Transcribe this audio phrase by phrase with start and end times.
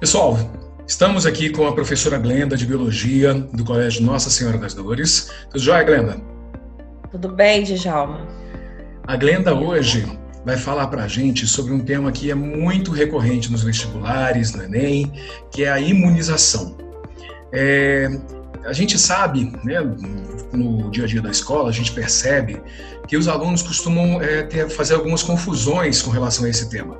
[0.00, 0.38] Pessoal,
[0.86, 5.30] estamos aqui com a professora Glenda de Biologia do Colégio Nossa Senhora das Dores.
[5.50, 6.18] Tudo jóia, Glenda?
[7.10, 8.26] Tudo bem, Djalma?
[9.06, 10.06] A Glenda hoje
[10.42, 14.64] vai falar para a gente sobre um tema que é muito recorrente nos vestibulares, no
[14.64, 15.12] Enem,
[15.50, 16.78] que é a imunização.
[17.52, 18.08] É,
[18.64, 19.80] a gente sabe, né,
[20.50, 22.62] no dia a dia da escola, a gente percebe
[23.06, 26.98] que os alunos costumam é, ter, fazer algumas confusões com relação a esse tema.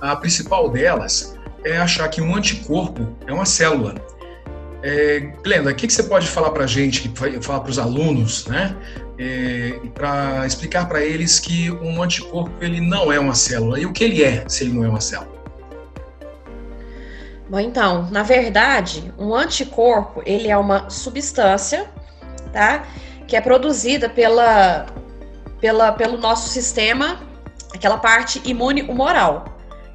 [0.00, 3.94] A principal delas é achar que um anticorpo é uma célula.
[4.82, 8.46] É, Glenda, o que, que você pode falar para a gente, falar para os alunos,
[8.46, 8.76] né,
[9.16, 13.92] é, para explicar para eles que um anticorpo ele não é uma célula e o
[13.92, 15.30] que ele é se ele não é uma célula?
[17.48, 21.86] Bom, então, na verdade, um anticorpo ele é uma substância,
[22.52, 22.84] tá,
[23.28, 24.86] que é produzida pela,
[25.60, 27.20] pela, pelo nosso sistema,
[27.72, 29.51] aquela parte imune humoral.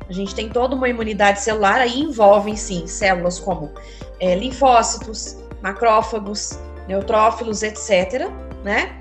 [0.10, 3.74] A gente tem toda uma imunidade celular, aí envolvem sim células como
[4.20, 8.30] é, linfócitos, macrófagos, neutrófilos, etc.
[8.64, 8.98] Né?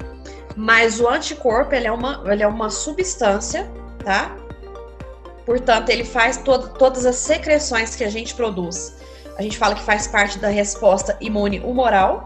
[0.56, 3.70] Mas o anticorpo ele é, uma, ele é uma substância,
[4.05, 4.36] tá?
[5.45, 6.42] Portanto, ele faz
[6.78, 8.97] todas as secreções que a gente produz.
[9.39, 12.25] A gente fala que faz parte da resposta imune humoral,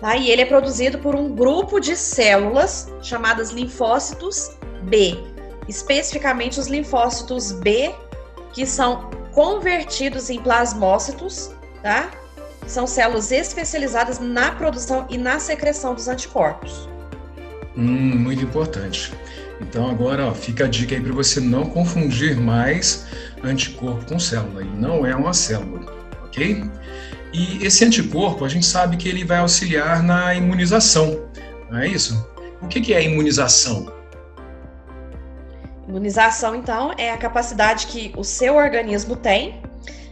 [0.00, 0.16] tá?
[0.16, 5.16] E ele é produzido por um grupo de células chamadas linfócitos B,
[5.68, 7.94] especificamente os linfócitos B
[8.58, 12.10] que são convertidos em plasmócitos, tá?
[12.66, 16.88] São células especializadas na produção e na secreção dos anticorpos.
[17.76, 19.12] Hum, muito importante.
[19.60, 23.06] Então agora ó, fica a dica aí para você não confundir mais
[23.44, 24.62] anticorpo com célula.
[24.62, 26.64] E não é uma célula, ok?
[27.32, 31.28] E esse anticorpo a gente sabe que ele vai auxiliar na imunização,
[31.70, 32.28] não é isso?
[32.60, 33.97] O que é imunização?
[35.88, 39.62] Imunização, então, é a capacidade que o seu organismo tem,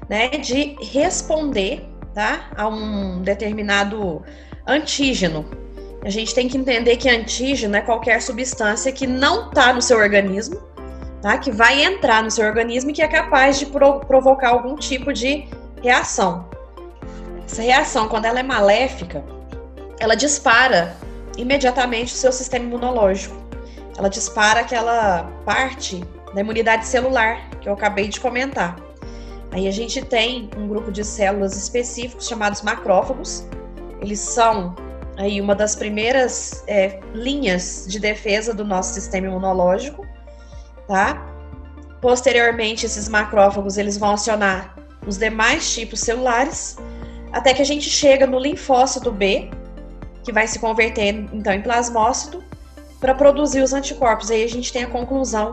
[0.08, 4.24] né, de responder, tá, a um determinado
[4.66, 5.44] antígeno.
[6.02, 9.98] A gente tem que entender que antígeno é qualquer substância que não está no seu
[9.98, 10.56] organismo,
[11.20, 14.76] tá, que vai entrar no seu organismo e que é capaz de pro provocar algum
[14.76, 15.46] tipo de
[15.82, 16.48] reação.
[17.44, 19.22] Essa reação, quando ela é maléfica,
[20.00, 20.96] ela dispara
[21.36, 23.46] imediatamente o seu sistema imunológico
[23.96, 28.76] ela dispara aquela parte da imunidade celular que eu acabei de comentar.
[29.52, 33.46] Aí a gente tem um grupo de células específicos chamados macrófagos.
[34.00, 34.74] Eles são
[35.16, 40.06] aí uma das primeiras é, linhas de defesa do nosso sistema imunológico,
[40.86, 41.26] tá?
[42.02, 44.76] Posteriormente, esses macrófagos eles vão acionar
[45.06, 46.76] os demais tipos celulares,
[47.32, 49.50] até que a gente chega no linfócito B,
[50.22, 52.44] que vai se converter então em plasmócito,
[53.00, 54.30] para produzir os anticorpos.
[54.30, 55.50] Aí a gente tem a conclusão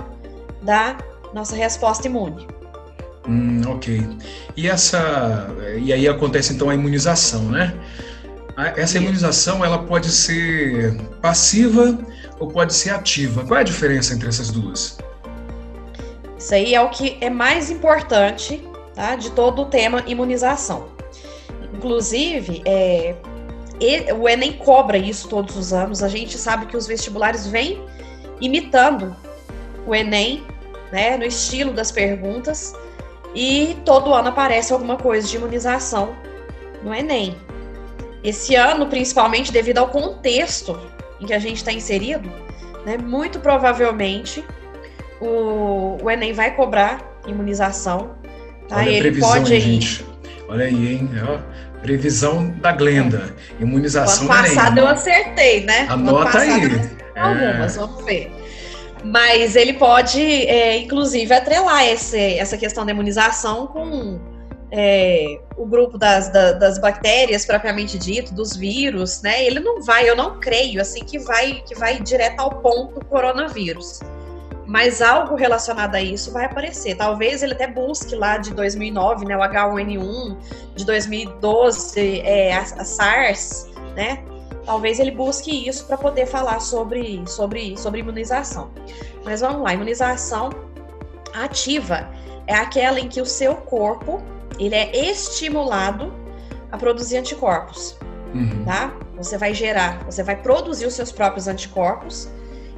[0.62, 0.98] da
[1.34, 2.48] nossa resposta imune.
[3.28, 4.08] Hum, ok.
[4.56, 7.74] E essa e aí acontece então a imunização, né?
[8.76, 11.98] Essa imunização ela pode ser passiva
[12.40, 13.44] ou pode ser ativa.
[13.46, 14.98] Qual é a diferença entre essas duas?
[16.38, 18.62] Isso aí é o que é mais importante
[18.94, 20.88] tá, de todo o tema imunização.
[21.74, 23.16] Inclusive, é,
[24.20, 26.02] o Enem cobra isso todos os anos.
[26.04, 27.82] A gente sabe que os vestibulares vêm
[28.40, 29.16] imitando
[29.86, 30.44] o Enem,
[30.92, 32.74] né, no estilo das perguntas,
[33.36, 36.16] e todo ano aparece alguma coisa de imunização
[36.84, 37.36] no Enem.
[38.24, 40.80] Esse ano, principalmente devido ao contexto
[41.20, 42.32] em que a gente está inserido,
[42.86, 44.44] né, muito provavelmente
[45.20, 48.16] o, o, Enem vai cobrar imunização.
[48.68, 48.78] Tá?
[48.78, 49.60] Olha Ele pode aí.
[49.60, 50.12] Gente.
[50.53, 51.09] Olha aí, hein?
[51.81, 53.34] Previsão da Glenda.
[53.59, 55.88] Imunização ano passado eu acertei, né?
[55.90, 56.52] Anota aí.
[57.16, 57.80] Algumas, é.
[57.80, 58.31] vamos ver.
[59.03, 64.19] Mas ele pode, é, inclusive, atrelar esse, essa questão da imunização com
[64.72, 69.44] é, o grupo das, da, das bactérias propriamente dito, dos vírus, né?
[69.44, 74.02] Ele não vai, eu não creio, assim, que vai, que vai direto ao ponto coronavírus
[74.74, 76.98] mas algo relacionado a isso vai aparecer.
[76.98, 80.36] Talvez ele até busque lá de 2009, né, o H1N1,
[80.74, 84.24] de 2012, é, a, a SARS, né?
[84.66, 88.72] Talvez ele busque isso para poder falar sobre, sobre, sobre imunização.
[89.24, 90.50] Mas vamos lá, imunização
[91.36, 92.10] ativa
[92.48, 94.24] é aquela em que o seu corpo
[94.58, 96.12] ele é estimulado
[96.72, 97.96] a produzir anticorpos,
[98.34, 98.66] uhum.
[98.66, 98.92] tá?
[99.18, 102.28] Você vai gerar, você vai produzir os seus próprios anticorpos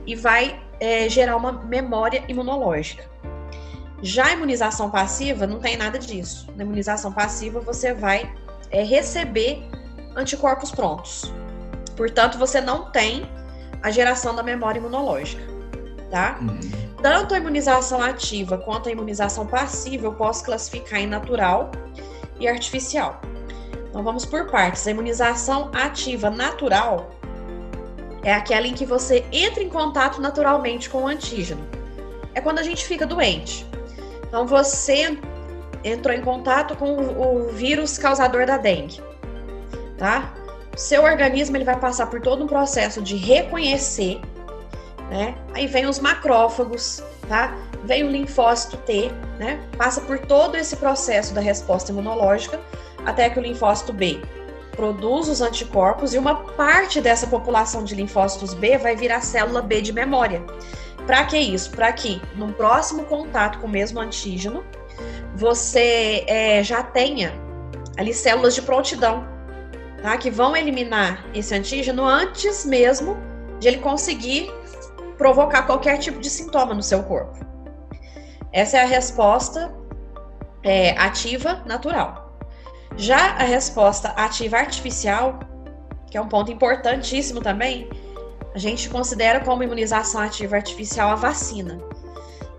[0.06, 3.10] e vai é, gerar uma memória imunológica.
[4.02, 6.48] Já a imunização passiva não tem nada disso.
[6.56, 8.32] Na imunização passiva você vai
[8.70, 9.64] é, receber
[10.16, 11.34] anticorpos prontos.
[11.96, 13.30] Portanto, você não tem
[13.82, 15.44] a geração da memória imunológica,
[16.12, 16.38] tá?
[16.42, 16.60] Uhum.
[17.02, 21.72] Tanto a imunização ativa quanto a imunização passiva eu posso classificar em natural
[22.40, 23.22] e artificial.
[23.90, 24.86] Então vamos por partes.
[24.88, 27.12] A imunização ativa natural
[28.26, 31.64] é aquela em que você entra em contato naturalmente com o antígeno.
[32.34, 33.66] É quando a gente fica doente.
[34.28, 35.16] Então você
[35.84, 39.00] entrou em contato com o vírus causador da dengue,
[39.96, 40.34] tá?
[40.76, 44.20] Seu organismo ele vai passar por todo um processo de reconhecer,
[45.12, 45.36] né?
[45.54, 47.56] Aí vem os macrófagos, tá?
[47.84, 49.62] Vem o linfócito T, né?
[49.78, 52.60] Passa por todo esse processo da resposta imunológica
[53.06, 54.20] até que o linfócito B
[54.76, 59.82] produz os anticorpos e uma parte dessa população de linfócitos B vai virar célula B
[59.82, 60.44] de memória.
[61.06, 61.72] Para que isso?
[61.72, 64.64] Para que no próximo contato com o mesmo antígeno
[65.36, 67.34] você é, já tenha
[67.98, 69.28] ali células de prontidão,
[70.02, 70.18] tá?
[70.18, 73.18] Que vão eliminar esse antígeno antes mesmo
[73.60, 74.52] de ele conseguir
[75.18, 77.46] provocar qualquer tipo de sintoma no seu corpo.
[78.52, 79.74] Essa é a resposta
[80.64, 82.25] é, ativa natural.
[82.98, 85.40] Já a resposta ativa artificial,
[86.10, 87.90] que é um ponto importantíssimo também,
[88.54, 91.78] a gente considera como imunização ativa artificial a vacina.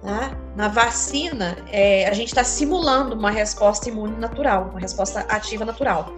[0.03, 0.37] Tá?
[0.55, 6.13] Na vacina, é, a gente está simulando uma resposta imune natural, uma resposta ativa natural.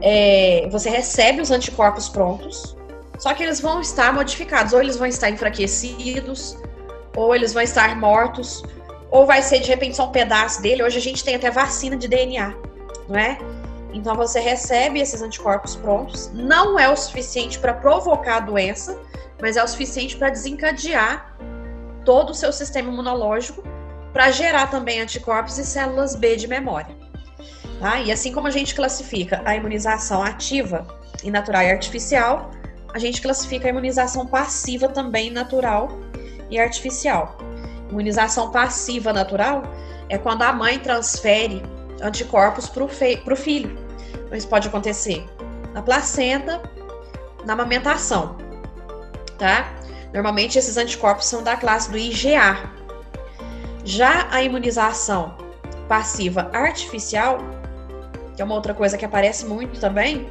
[0.00, 2.76] É, você recebe os anticorpos prontos,
[3.18, 6.56] só que eles vão estar modificados, ou eles vão estar enfraquecidos,
[7.14, 8.62] ou eles vão estar mortos,
[9.10, 10.82] ou vai ser de repente só um pedaço dele.
[10.82, 12.54] Hoje a gente tem até vacina de DNA,
[13.08, 13.38] não é?
[13.92, 18.98] Então você recebe esses anticorpos prontos, não é o suficiente para provocar a doença,
[19.40, 21.36] mas é o suficiente para desencadear
[22.04, 23.62] todo o seu sistema imunológico
[24.12, 26.96] para gerar também anticorpos e células B de memória.
[27.80, 28.00] Tá?
[28.00, 30.86] E assim como a gente classifica a imunização ativa
[31.22, 32.50] e natural e artificial,
[32.92, 35.88] a gente classifica a imunização passiva também natural
[36.50, 37.38] e artificial.
[37.90, 39.62] Imunização passiva natural
[40.08, 41.62] é quando a mãe transfere
[42.02, 43.78] anticorpos para o filho.
[44.24, 45.26] Então, isso pode acontecer
[45.72, 46.60] na placenta,
[47.44, 48.36] na amamentação,
[49.38, 49.72] tá?
[50.12, 52.70] Normalmente esses anticorpos são da classe do IgA.
[53.84, 55.36] Já a imunização
[55.88, 57.38] passiva artificial,
[58.34, 60.28] que é uma outra coisa que aparece muito também,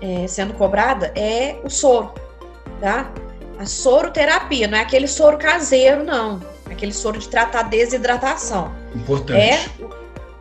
[0.00, 2.14] é, sendo cobrada, é o soro,
[2.80, 3.10] tá?
[3.58, 6.40] A soroterapia, não é aquele soro caseiro, não.
[6.68, 8.72] É aquele soro de tratar desidratação.
[8.94, 9.38] Importante.
[9.38, 9.68] É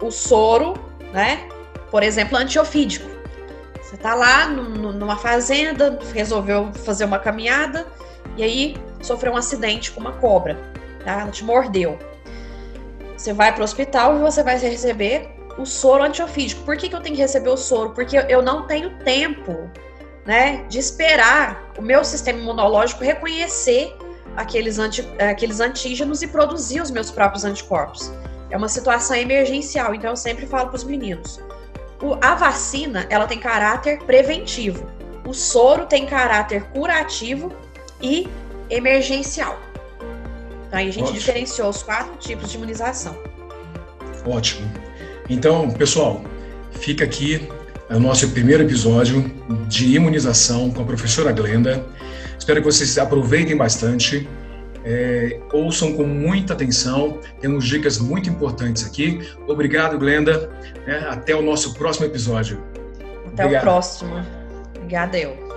[0.02, 0.74] o, soro,
[1.14, 1.48] né?
[1.92, 3.10] Por exemplo, antiofídico.
[3.82, 7.88] Você tá lá numa fazenda, resolveu fazer uma caminhada
[8.38, 10.58] e aí sofreu um acidente com uma cobra,
[11.04, 11.22] tá?
[11.22, 11.98] Ela te mordeu.
[13.18, 16.64] Você vai para o hospital e você vai receber o soro antiofídico.
[16.64, 17.90] Por que, que eu tenho que receber o soro?
[17.92, 19.70] Porque eu não tenho tempo
[20.26, 23.94] né, de esperar o meu sistema imunológico reconhecer
[24.36, 28.12] aqueles, anti, aqueles antígenos e produzir os meus próprios anticorpos.
[28.50, 31.40] É uma situação emergencial, então eu sempre falo para os meninos.
[32.02, 34.88] O, a vacina, ela tem caráter preventivo.
[35.28, 37.52] O soro tem caráter curativo
[38.02, 38.28] e
[38.70, 39.60] emergencial.
[40.68, 41.20] Então, aí a gente Ótimo.
[41.20, 43.18] diferenciou os quatro tipos de imunização.
[44.26, 44.72] Ótimo.
[45.30, 46.22] Então, pessoal,
[46.72, 47.48] fica aqui
[47.90, 49.30] o nosso primeiro episódio
[49.68, 51.86] de imunização com a professora Glenda.
[52.38, 54.28] Espero que vocês aproveitem bastante,
[54.86, 59.20] é, ouçam com muita atenção, temos dicas muito importantes aqui.
[59.48, 60.50] Obrigado, Glenda.
[60.88, 62.64] É, até o nosso próximo episódio.
[63.28, 63.62] Até Obrigado.
[63.62, 64.26] o próximo.
[64.76, 65.49] Obrigada, eu.